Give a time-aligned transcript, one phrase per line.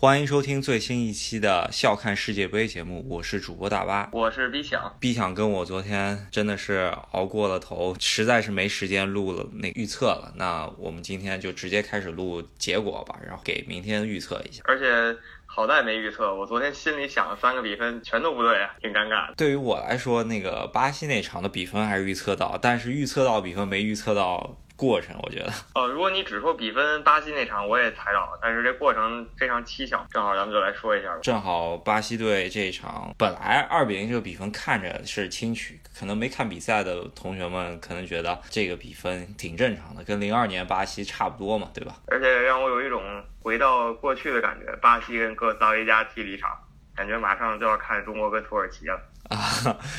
[0.00, 10.32] 欢迎收听最新一期的《笑看世界杯》节目，我是主播大巴，我是 B 想，B 想跟我昨天真的是熬过了头，实在是没时间录了那预测了。
[10.36, 14.62] 那我们今天就直接开始录结果吧，然后给明天预测一下。
[14.66, 19.34] 而且好在没预测，我昨天心里想的三个比分全都不对啊，挺尴尬的。
[19.36, 24.60] 对于我来说，那个巴西那场的比分还是预测到，但是预测到比分没预测到。
[24.78, 31.18] 过程我觉得，呃，如果你只说比分，巴西那场我也猜到了，但是这过程非常蹊跷，正好咱们就来说一下吧。
[31.20, 41.96] 正好巴西队这场本来二比零这个比分看着是轻取，可能没看比赛的同学们可能觉得这个比分挺正常的，跟零二年巴西差不多嘛，对吧？
[42.06, 43.02] 而且让我有一种
[43.42, 46.50] 回到过去的感觉，巴西跟哥斯达黎加踢了一场，
[46.98, 49.00] 感觉马上就要看中国跟土耳其了。
[49.30, 49.38] 啊，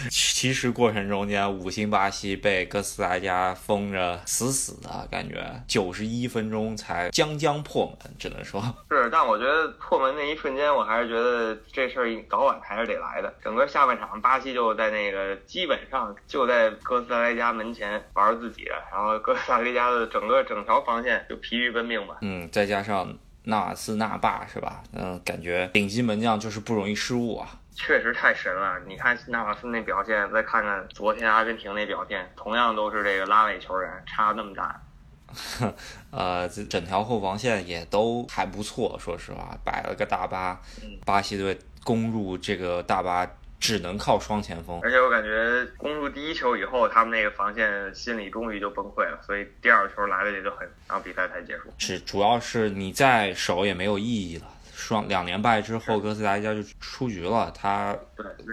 [0.10, 9.10] 其实过程中间，五星巴西被哥斯达黎加封着死死的，感觉九十一分钟才将将破门，只能说 是。
[9.10, 13.34] 但我觉得破门那一瞬间，我还是觉得这事儿早晚还是得来的。
[13.42, 22.18] 整个下半场，巴西就在那个基本上就在哥斯达黎加门前玩自己，然后哥斯达黎加的整个整条防线就疲于奔命吧。
[22.22, 24.84] 嗯，再加上纳瓦斯纳霸是吧？
[24.94, 27.50] 嗯，感觉顶级门将就是不容易失误啊。
[27.74, 28.78] 确实太神了！
[28.88, 34.82] 你看纳瓦斯那表现，再看看昨天阿根廷那表现，同样都是这个拉尾球员，差那么大。
[36.12, 40.60] 呃，这整条后防线也都还不错，说实话，摆了个大巴，
[41.06, 43.26] 巴西队攻入这个大巴
[43.60, 44.80] 只能靠双前锋。
[44.82, 51.64] 而且我感觉攻入第一球以后，他们那个防线心里终于就崩溃了，所以第二球来的也就很，然后比赛才结束。
[51.78, 54.46] 是，主要是你再守也没有意义了。
[54.74, 57.94] 双两连败之后，哥斯达黎加就出局了，他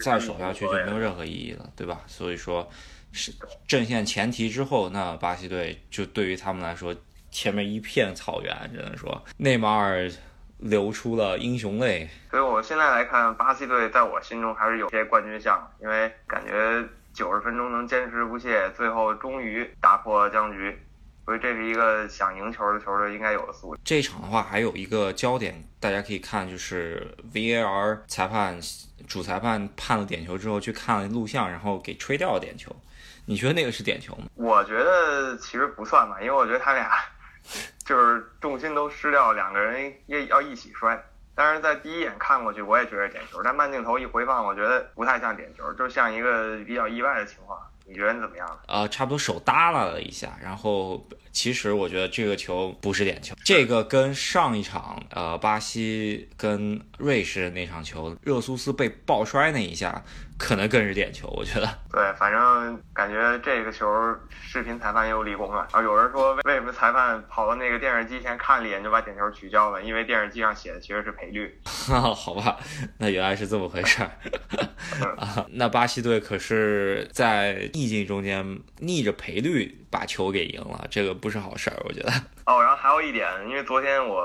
[0.03, 2.01] 再守下去就没有任何意义了，对吧？
[2.09, 2.69] 所以说，
[3.13, 3.33] 是
[3.69, 6.93] 阵线前提之后，那巴西队就对于他们来说，
[7.31, 10.11] 前面一片草原，只能说内马尔
[10.59, 12.09] 流出了英雄泪。
[12.31, 20.79] 所以我现在来看，巴西队在我心中还是有些冠军相，因为感觉九十分钟能坚持不懈，最后终于打破僵局。
[21.25, 23.81] 所以这是一个想赢球的球队应该有的素质。
[23.85, 28.57] 这场的话，还有一个焦点，大家可以看，就是 VAR 裁判
[29.09, 32.71] 主裁判判了点球之后，去看了录像，然后给吹掉了点球。
[33.25, 34.27] 你觉得那个是点球吗？
[34.37, 36.93] 我觉得其实不算吧，因为我觉得他俩
[37.87, 41.03] 就是重心都失掉，两个人也要一起摔。
[41.35, 47.59] 但是在第一眼看过去，我也觉得点球，但慢镜头一回放，我觉得不太像点球，就像一个比较意外的情况。
[47.89, 48.59] 你觉得怎么样？
[48.67, 60.03] 呃，差不多手耷拉了一下，然后其实我觉得这个球不是点球，这个跟上一场呃巴西跟瑞士那场球，热苏斯被抱摔那一下。
[60.39, 61.69] 可能更是点球，我觉得。
[61.91, 63.89] 对，反正感觉这个球
[64.31, 65.67] 视频裁判又立功了。
[65.73, 69.83] 然后有人说，为什么裁判跑到那个电视机前看了一眼就把点球取消了？
[69.83, 71.59] 因为电视机上写的其实是赔率。
[71.65, 72.59] 好吧，
[72.99, 74.11] 那原来是这么回事儿。
[75.17, 82.13] 啊，那巴西队可是在逆境中间逆着赔率把球给赢了，这个不是好事儿，我觉得。
[82.45, 84.23] 哦，然后还有一点，因为昨天我。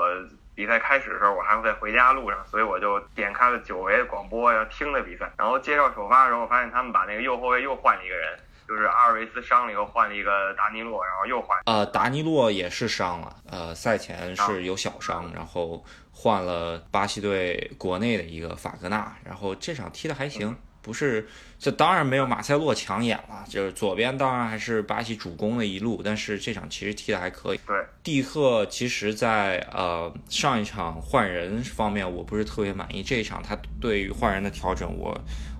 [0.54, 5.32] 比赛开始的时候，我还会在回家路上，所以我就点开了久违的广播，要听的比赛。
[5.38, 11.58] 然后介绍首发的时候，我发现他们把那个右后卫又换了一个人，就是阿尔维斯伤了以后换了一个达尼洛，然后又换。
[11.64, 20.56] 呃，达尼洛也是伤了，呃，赛前是有小伤，然后换了巴西队国内的一个法格纳，然后这场踢的还行。
[20.82, 21.26] 不是，
[21.58, 23.44] 这当然没有马塞洛抢眼了。
[23.48, 27.60] 就是左边当然还是巴西主攻的一路，但是这场其实踢的还可以。
[27.66, 35.16] 对，蒂赫其实，在呃上一场换人方面我不是特别满意，这一场他对于换人的调整，我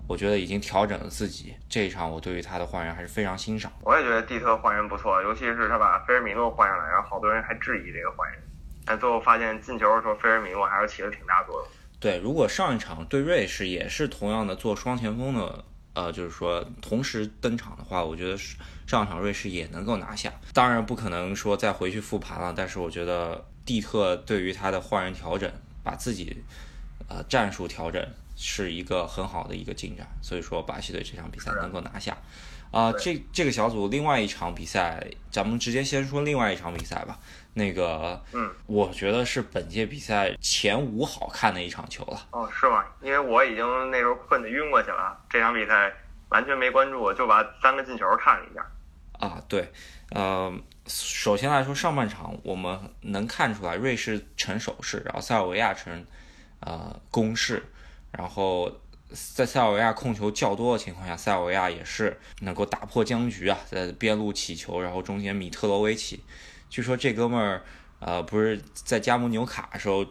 [0.08, 1.54] 我觉得已经调整了自己。
[1.68, 3.70] 这一场我对于他的换人还是非常欣赏。
[3.82, 8.40] 我也觉得蒂特换人不错，尤其是他把菲尔米诺换上来，然后好多人还质疑这个换人，
[8.84, 11.68] 但最后发现进球的时候，菲尔米诺还是起了挺大作用。
[12.02, 18.36] 对，如果上一场对瑞士也是同样的做双前锋的，呃，就是说同时登场的话，我觉得
[18.88, 20.32] 上一场瑞士也能够拿下。
[20.52, 25.48] 当然不可能说再回去复盘了，但是我觉得蒂特对于他的换人调整，
[25.84, 26.42] 把自己
[27.08, 28.04] 呃战术调整
[28.34, 30.04] 是一个很好的一个进展。
[30.20, 32.18] 所以说巴西队这场比赛能够拿下。
[32.72, 37.20] 啊，这这个小组另外一场比赛，咱们直接先说另外一场比赛吧。
[37.54, 42.26] 那个，嗯，我觉得是本届比赛前五好看的一场球了。
[42.30, 42.84] 哦，是吗？
[43.00, 45.92] 因为我已经那时候困得晕过去了，这场比赛
[46.30, 48.66] 完全没关注，就把三个进球看了一下。
[49.18, 49.70] 啊，对，
[50.10, 50.52] 呃，
[50.86, 56.06] 首先来说上半场我们能看出来瑞士成守势，然后塞尔维亚成
[56.60, 57.64] 呃攻势，
[58.10, 58.70] 然后。
[59.34, 66.24] 在塞尔维亚控球较多的情况下，塞尔维亚也是能够打破僵局啊，在边路起球，然后中间米特罗维奇，
[66.72, 67.62] 据说这哥们儿，
[67.98, 70.06] 呃，不是在加盟纽卡的时候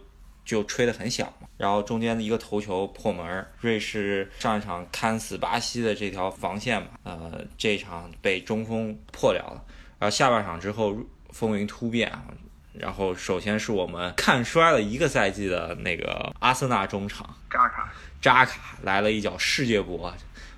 [0.45, 9.65] 就吹得很响嘛，然后中间的一个头球破门，瑞士上一场看死巴西的这条防线嘛，呃，这场被中锋破掉了，
[9.97, 10.95] 然后下半场之后
[11.31, 12.25] 风云突变啊，
[12.73, 17.91] 然后首先是我们看衰了一个赛季的那个阿森纳中场扎卡，
[18.21, 20.13] 扎卡来了一脚世界波。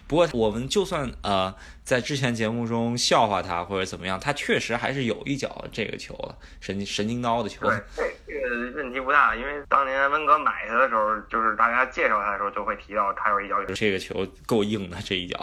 [0.07, 1.53] 不过我们就算呃
[1.83, 7.67] 在之前节目中笑话他或者怎么样，他确实还是有一脚这个球的神经神经刀的球。
[7.67, 15.39] 对，这个问题不大，因为当年温格买他的时候，就是大家介绍他的时候就会提到他有一脚这个球够硬的这一脚，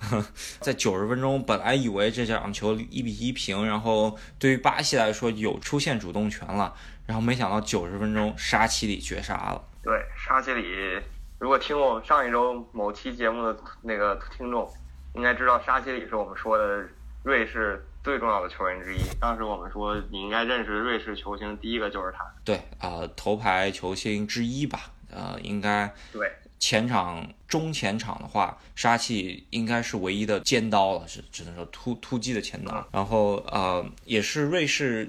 [0.60, 6.74] 在九十分钟本来以为这场球一比一平，然后对于巴西来说有出现主动权了，
[7.06, 9.62] 然后没想到九十分钟沙奇里绝杀了。
[9.82, 10.98] 对，沙奇里。
[11.38, 14.68] 如果听过上一周某期节目的那个听众，
[15.14, 16.84] 应该知道沙奇里是我们说的
[17.22, 18.98] 瑞士最重要的球员之一。
[19.20, 22.24] 当时我们说你应该认识瑞士球星，第一个就是他。
[22.44, 24.90] 对啊，头牌球星之一吧？
[25.10, 32.84] 呃，应该对前场中前场的话，沙奇应该是唯一的尖刀了，是只能说突突击的前刀。
[32.92, 35.08] 然后呃，也是瑞士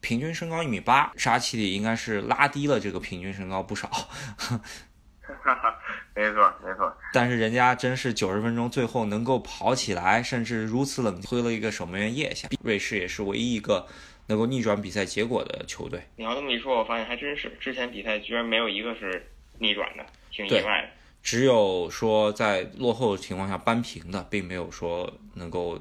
[0.00, 3.88] 平均身高一米八，沙奇里应该是拉低了这个平均身高不少。
[5.42, 5.78] 哈哈，
[6.14, 12.48] 没错没错，但是人家真是九十分钟最后能够跑起来，甚至如此冷推了一个守门员腋下。
[12.62, 13.86] 瑞士也是唯一一个
[14.28, 16.00] 能够逆转比赛结果的球队。
[16.16, 19.26] 你要这么一说，我发现还真是，之前比赛居然没有一个是
[19.58, 20.88] 逆转的，挺意外的。
[21.22, 25.76] 只有说在落后的情况下扳平的，并没有说能够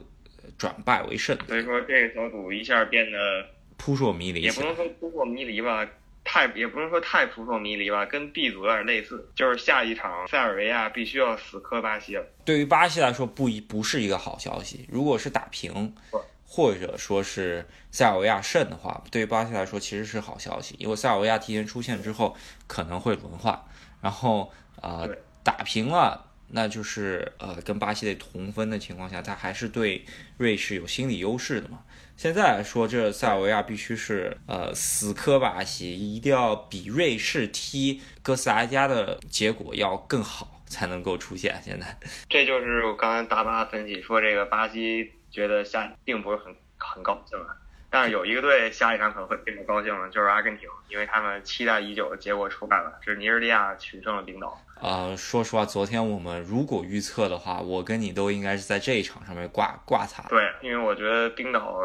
[0.58, 1.38] 转败为胜。
[1.48, 3.46] 所以说这个小组一下变得
[3.78, 5.88] 扑朔迷离，也不能说扑朔迷离吧。
[6.26, 12.26] 太也不能说太扑朔迷离吧，跟 B 组有点类似，就是下一场塞尔维亚必须要死磕巴西了。
[12.44, 14.86] 对于巴西来说，不一不是一个好消息。
[14.92, 15.96] 如果是打平，
[16.48, 22.36] 或者说是塞尔维亚胜的话，对于巴西来说其实是好消息，因为塞尔维亚提前出线之后
[22.66, 23.64] 可能会轮换，
[24.02, 24.52] 然后
[24.82, 25.08] 呃
[25.44, 30.06] 打平了，那就是呃跟巴西队同分的情况下，他还是对
[30.38, 31.84] 瑞士有心理优势的嘛。
[32.18, 41.62] 现在来说，这塞尔维亚必须是呃死磕巴西，一定要比瑞士踢哥斯达黎加的结果要更好，才能够出现。
[41.62, 41.86] 现在，
[42.30, 47.48] 这就是我刚才大巴分析说，这个巴西觉得下并不是很很高兴了，
[47.90, 54.58] 但是有一个队下一场可能会并不高兴了，就是阿根廷，因为他们期待已久的结果出来了，是尼日利亚取胜了冰岛。
[54.82, 60.26] 呃，说实话，昨天我们如果预测的话，我跟你都应该是在这一场上面挂挂彩。
[60.30, 61.78] 对，因为我觉得冰岛。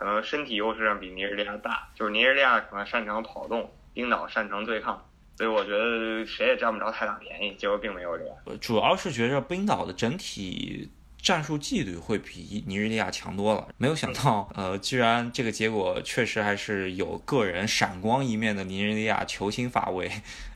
[0.00, 5.06] 可能身体优势上比尼日利亚大，就是尼日利亚可能擅长跑动，冰岛擅长对抗，
[5.36, 7.54] 所以我觉得谁也占不着太大便宜。
[7.56, 13.68] 结果并没有这样，主要是觉着冰岛的整体战术纪律会比尼日利亚强多了。
[13.76, 20.08] 没有想到， 呃，居然这个结果确实还是有个人闪光一面的尼日利亚球星发威。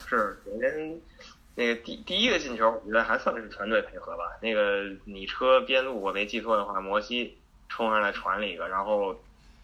[0.08, 0.98] 是，首先
[1.54, 4.24] 那个第第一个进球，我觉得还算是团队配合吧。
[4.40, 7.36] 那个你车边路，我没记错的话，摩西
[7.68, 9.14] 冲上来传了一个，然后。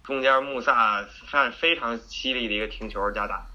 [0.02, 3.46] 中间穆萨算非常犀利的一个停球加大，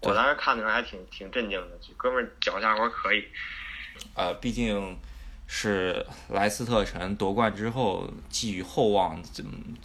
[0.00, 3.24] 我当时看的时候还挺挺震惊的，哥们儿脚下活可以。
[4.14, 4.98] 呃，毕竟
[5.46, 9.22] 是莱斯特城夺冠之后寄予厚望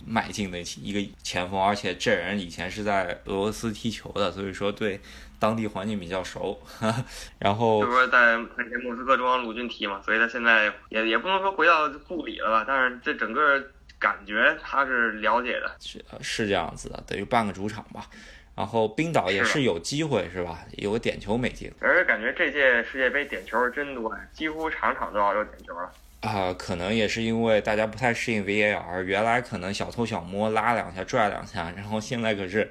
[0.08, 5.00] 迈进的一个前锋，而且这人以前是在俄罗斯踢球的，所以说对
[5.38, 6.60] 当地环境比较熟。
[7.38, 13.72] 然后就说在以前莫斯科中央陆军踢嘛，所以他现在也也不能说回到故里了吧，但是这整个。
[14.00, 18.10] 感觉他是了解的，是是这样子的，等于半个主场吧。
[18.56, 20.66] 然后冰岛也是有机会，是吧？
[20.78, 21.72] 有个点球没进。
[21.80, 25.92] 而且感觉这届世界杯点球真多呀，几乎场场都要有点球了。
[26.22, 32.68] 啊，可能也是因为大家不太适应 VAR，原来可能小偷小摸拉两下拽两下，然后现在可是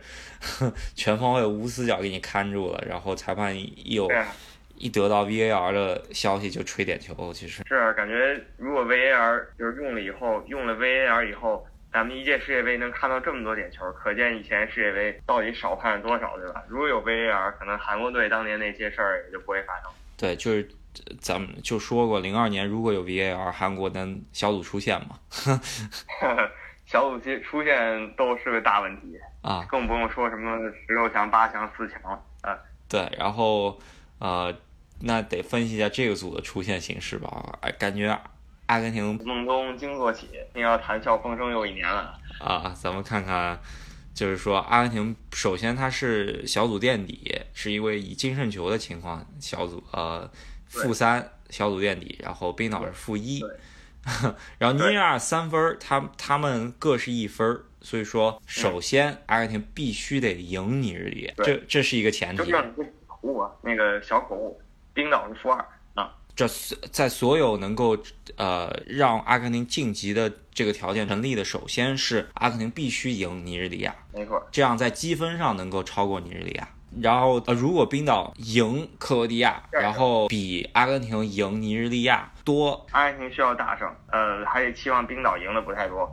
[0.97, 4.09] 全方位无死角给你看住了，然后裁判一有。
[4.77, 16.63] 一得到 VAR 的消息就吹点球，其实是感觉如果 VAR 就是用了以后，用了 VAR 以后，咱们一届世界杯能看到这么多点球，可见以前世界杯到底少判了多少，对吧？
[16.69, 19.91] 如果有 VAR，可能韩国队当年那些事儿也就不会发生。
[20.17, 20.69] 对，就是
[21.21, 25.19] 咱们就说过，零二年如果有 VAR，韩国能小组出线吗？
[26.87, 30.57] 小组出出现都是个大问题啊，更不用说什么
[30.87, 32.57] 十六强、八强、四强了啊。
[32.89, 33.77] 对，然后
[34.19, 34.55] 呃。
[35.01, 37.59] 那得分析一下这个组的出现形式吧。
[37.61, 38.19] 哎，感觉
[38.65, 42.75] 阿根廷梦中惊坐起，又要谈笑风生又一年了啊！
[42.75, 43.61] 咱们看看，
[44.15, 50.31] 就是说阿根廷首先它是小组垫底，是因为以净胜球的情况，小组呃
[50.67, 53.45] 负三小组垫底，然后冰岛是负一，
[54.57, 62.51] 然后尼日利亚三分，他他们各是一分，所以说首先阿根廷必须得赢尼日利亚，这这是一个前提。
[63.63, 64.61] 那个小口误，
[64.93, 65.59] 冰岛是负二
[65.95, 67.97] 啊，这所在所有能够
[68.37, 76.69] 呃让阿根廷晋级的这个条件成立的，首先是阿根廷必须赢尼日利亚，没错，这样在积分上能够超过尼日利亚。
[77.03, 86.09] 然后呃，如果冰岛赢克罗地亚，然后比阿根廷赢尼日利亚多阿根廷需要大胜，呃，还得期望冰岛赢的不太多。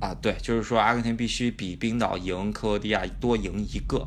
[0.00, 4.04] 啊，对，就是说阿根廷必须比冰岛赢克罗地亚多赢一个。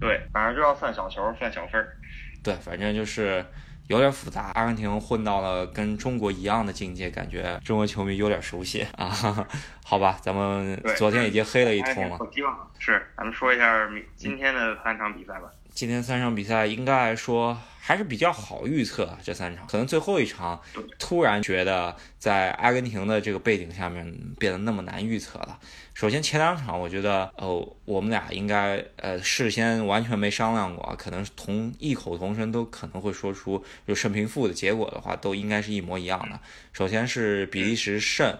[0.00, 1.96] 对，反正就要算小球，算小分儿。
[2.42, 3.44] 对，反正就是
[3.88, 4.50] 有点复杂。
[4.54, 9.10] 阿根廷混到了跟中国一样的境界，感觉中国球迷有点熟悉啊。
[9.84, 12.18] 好吧，咱们昨天已经黑了一通了。
[12.32, 12.70] 希望。
[12.78, 15.50] 是，咱们说一下明今天的三场比赛吧。
[15.72, 20.60] 今天三场比赛应该来说还是比较好预测，这三场可能最后一场
[20.98, 24.04] 突然觉得在阿根廷的这个背景下面
[24.38, 25.58] 变得那么难预测了。
[25.94, 36.38] 首先前两场我觉得哦，我们俩应该呃事先完全没商量过，可能同异口同声都可能会说出就胜平负的结果的话，都应该是一模一样的。
[36.72, 38.38] 首先是比利时胜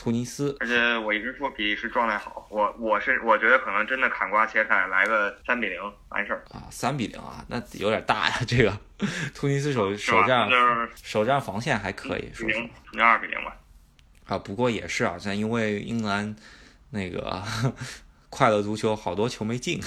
[0.00, 5.78] 突尼斯，而且我一直说比利时状态好，我我是我觉得可能真的砍瓜切菜来个三比零
[6.08, 8.36] 完事儿，啊，三比零啊，那有点大呀。
[8.48, 8.74] 这个
[9.34, 12.56] 突尼斯首首战就是首战防线还可以，说实
[12.92, 13.54] 零二比零吧。
[14.24, 14.38] 啊。
[14.38, 16.34] 不过也是啊，像因为英格兰
[16.88, 17.42] 那个
[18.30, 19.82] 快乐足球好多球没进，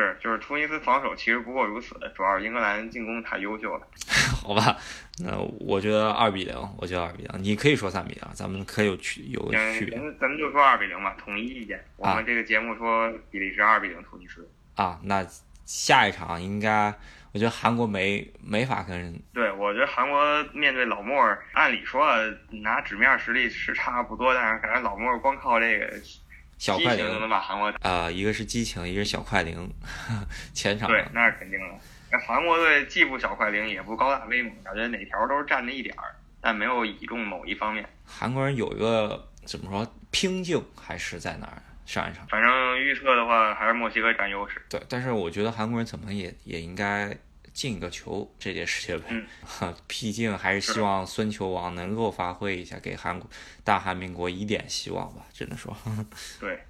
[0.00, 3.86] 是，就是突尼斯防守其实不过如此，主要是英格兰进攻太优秀了。
[4.42, 4.76] 好吧？
[5.18, 9.40] 那我觉得二比零，我觉得二比零，你可以说三比零，咱们可以有区有
[9.74, 11.84] 区别咱们就说二比零吧，统一意见。
[11.96, 14.48] 我们这个节目说比利时二比零突尼斯。
[14.74, 14.98] 啊。
[15.02, 15.24] 那
[15.64, 16.92] 下一场应该，
[17.32, 22.04] 我觉得韩国没没法跟人对，我觉得韩国面对老莫儿，按理说
[22.50, 26.20] 拿纸面实力是差不多，但是感觉老莫儿光靠这个激
[26.62, 29.68] 小快灵情就能把韩国啊、一个是激情，一个是小快灵，
[30.54, 31.74] 前场对，那是肯定的。
[32.12, 37.84] 那韩国队既不小快灵，也不高大威猛，感觉哪条都是占着一点儿，但没有倚重某一方面。
[38.06, 42.24] 韩国人有一个怎么说拼劲还是在哪儿上一场。
[42.28, 44.64] 反正预测的话，还是墨西哥占优势。
[44.68, 47.12] 对，但是我觉得韩国人怎么也也应该
[47.52, 49.26] 进一个球这届世界杯，嗯。
[49.44, 53.28] 哈，毕竟还是希望孙球王能够发挥一下，给韩国
[53.64, 55.76] 大韩民国一点希望吧，只能说。
[56.40, 56.62] 对，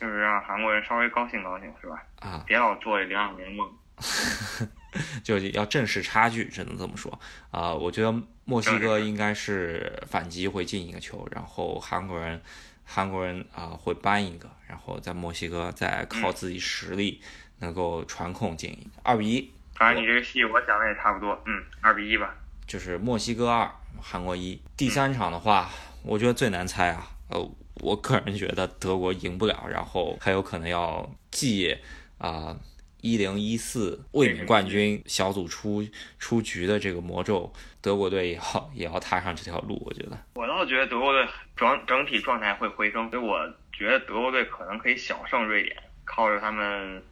[0.00, 2.02] 就是让韩国人稍微高兴高兴，是吧？
[2.20, 3.70] 啊，别老做这零二零梦。
[5.22, 7.16] 就是要正视差距，只能这么说。
[7.50, 8.12] 啊、我觉得
[8.44, 12.40] 墨西哥应该是反击会进一个球，然后韩国人
[12.84, 17.22] 韩国人啊、会扳一个，然后在墨西哥再靠自己实力
[17.60, 19.53] 能够传控进一个，二比一。
[19.76, 22.34] 反正你这个戏我想的也差不多，嗯，二比一吧。
[22.66, 24.60] 就是墨西哥二，韩国一。
[24.76, 25.68] 第三场的话，
[26.02, 27.50] 我觉得最难猜啊，呃，
[27.82, 31.76] 我个人觉得德国赢不了，然后还有可能要继
[32.18, 32.56] 啊
[33.02, 35.86] 一零一四卫冕冠军小组出
[36.18, 37.52] 出局的这个魔咒，
[37.82, 40.18] 德国队也要也要踏上这条路，我觉得。
[40.34, 43.38] 我倒觉得德国队整整体状态会回升，所以我
[43.72, 45.76] 觉得德国队可能可以小胜瑞典，
[46.06, 47.02] 靠着他们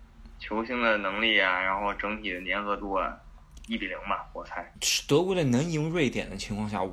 [0.42, 3.16] 球星的能力啊，然后整体的粘合度啊，
[3.68, 4.72] 一比零吧，我猜。
[5.06, 6.92] 德国队能赢瑞典的情况下，我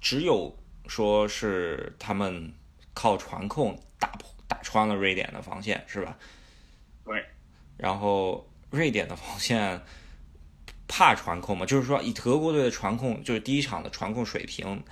[0.00, 0.52] 只有
[0.88, 2.52] 说是他们
[2.92, 6.16] 靠传控打破打穿了瑞典的防线，是吧？
[7.04, 7.24] 对，
[7.76, 9.80] 然后瑞典的防线
[10.88, 14.82] 怕传控嘛，就是说以德国队的传控，就是第一场的传控水平，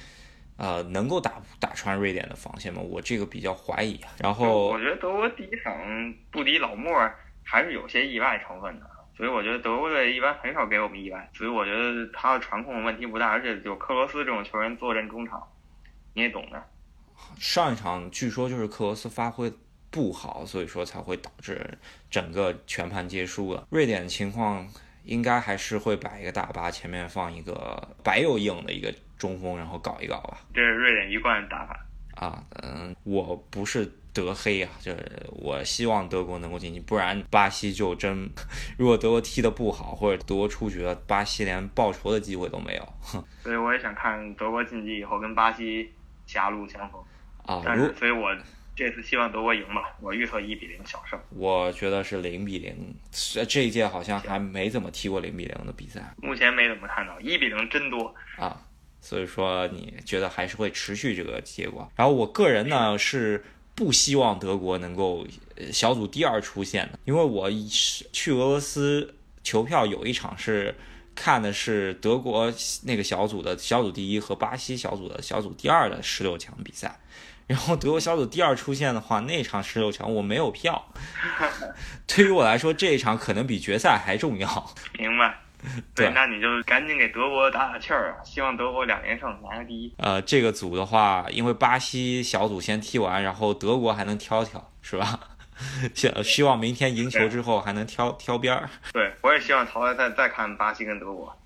[0.57, 2.81] 呃，能够打打穿瑞典的防线吗？
[2.81, 4.13] 我这个比较怀疑啊。
[4.21, 5.75] 然后我觉得德国第一场
[6.31, 7.19] 不敌老莫儿
[7.51, 8.87] 还是有些意外成分的，
[9.17, 15.43] 所以我觉得德国队一般很少给我们意外，所以我觉得他的传控问题不大，而且有克罗斯这种球员坐镇中场，
[16.13, 16.63] 你也懂的。
[17.39, 19.51] 上一场据说就是克罗斯发挥
[19.91, 21.79] 不好，所以说才会导致
[22.11, 23.67] 整个全盘皆输了。
[23.71, 24.69] 瑞典的情况
[25.05, 30.39] 应该还是会摆一个大巴，前面放一个白又硬的一个中锋，然后搞一搞吧。
[30.53, 31.87] 这是瑞典一贯的打法。
[32.15, 38.29] 啊，嗯，我不是德黑啊，就是我希望德国能够晋级，不然巴西就真，
[38.79, 42.89] 如果德国踢得不好，或者德国出局了，巴西连报仇的机会都没有。
[43.43, 45.91] 所以我也想看德国晋级以后跟巴西
[46.27, 47.01] 狭路相逢。
[47.45, 48.29] 啊，但是所以我
[48.77, 51.19] 这次希望德国赢吧，我预测一比零小胜。
[51.31, 58.15] 我觉得是零比零，这这一届好像还没怎么踢过零比零的比赛目前没怎么看到，一比零真多。
[58.37, 58.61] 啊，
[59.01, 61.91] 所以说你觉得还是会持续这个结果。
[61.97, 63.43] 然后我个人呢是
[63.79, 65.25] 不希望德国能够
[65.73, 67.49] 小组第二出现的，因为我
[68.13, 70.75] 去俄罗斯球票有一场是
[71.15, 76.99] 看的是德国那个小组的小组第一和巴西小组的小组第二的十六强比赛。
[77.47, 80.93] 然后德国小组第二出线的话，那场十六强我没有票。
[82.09, 84.75] 对于我来说，这一场可能比决赛还重要。
[84.99, 85.39] 明白。
[85.95, 88.23] 对，那你就赶紧给德国打打气儿啊！
[88.25, 89.93] 希望德国两连胜拿个第一。
[89.99, 95.19] 呃，这个组的话，因为巴西小组先踢完，然后德国还能挑挑，是吧？
[95.93, 98.71] 希希望明天赢球之后还能挑挑边儿。
[98.93, 101.37] 对，我也希望淘汰赛再看巴西跟德国。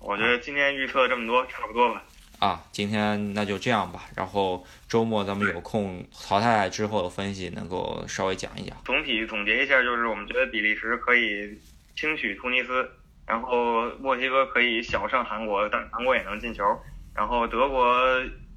[0.00, 2.02] 我觉得今天预测这么多，差不多吧。
[2.40, 4.06] 啊，今天那就这样吧。
[4.16, 8.76] 然后周末咱们有空淘汰赛之后的分析，能够稍微讲一讲。
[8.84, 11.56] 总体总结一下，就是我们觉得比利时可以
[11.94, 12.90] 轻取突尼斯。
[13.26, 16.64] 然后墨西哥可以小胜韩国，但韩国也能进球。
[17.14, 17.94] 然后德国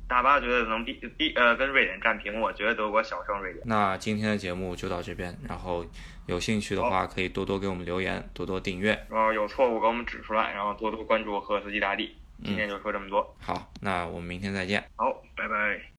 [0.07, 3.63] 大巴觉得能逼逼呃跟瑞典战平，我觉得德国小胜瑞典。
[3.65, 5.85] 那今天的节目就到这边，然后
[6.25, 8.91] 有兴趣的话可以多多给我们留言，多多订阅。
[9.09, 12.15] 然后有错误给我们指出来，然后多多关注赫斯基大帝。
[12.43, 13.35] 今天就说这么多。
[13.39, 14.83] 好，那我们明天再见。
[14.97, 15.85] 好，拜拜。